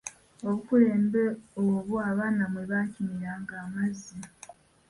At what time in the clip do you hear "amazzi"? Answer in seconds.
3.65-4.17